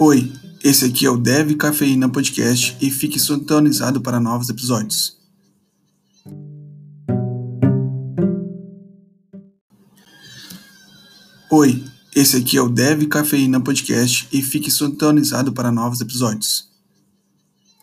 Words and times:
Oi, 0.00 0.32
esse 0.62 0.84
aqui 0.84 1.06
é 1.06 1.10
o 1.10 1.16
Dev 1.16 1.56
Cafeína 1.56 2.08
Podcast 2.08 2.76
e 2.80 2.88
fique 2.88 3.18
sintonizado 3.18 4.00
para 4.00 4.20
novos 4.20 4.48
episódios. 4.48 5.18
Oi, 11.50 11.84
esse 12.14 12.36
aqui 12.36 12.56
é 12.56 12.62
o 12.62 12.68
Dev 12.68 13.08
Cafeína 13.08 13.60
Podcast 13.60 14.28
e 14.32 14.40
fique 14.40 14.70
sintonizado 14.70 15.52
para 15.52 15.72
novos 15.72 16.00
episódios. 16.00 16.67